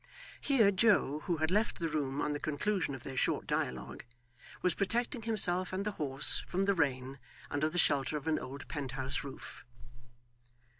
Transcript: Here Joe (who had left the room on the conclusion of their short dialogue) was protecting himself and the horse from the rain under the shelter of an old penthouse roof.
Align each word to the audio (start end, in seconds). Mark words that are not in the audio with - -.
Here 0.41 0.71
Joe 0.71 1.19
(who 1.25 1.37
had 1.37 1.51
left 1.51 1.77
the 1.77 1.87
room 1.87 2.21
on 2.21 2.33
the 2.33 2.39
conclusion 2.39 2.95
of 2.95 3.03
their 3.03 3.15
short 3.15 3.45
dialogue) 3.45 4.03
was 4.63 4.73
protecting 4.73 5.21
himself 5.21 5.71
and 5.71 5.85
the 5.85 5.91
horse 6.01 6.39
from 6.47 6.63
the 6.63 6.73
rain 6.73 7.19
under 7.51 7.69
the 7.69 7.77
shelter 7.77 8.17
of 8.17 8.27
an 8.27 8.39
old 8.39 8.67
penthouse 8.67 9.23
roof. 9.23 9.63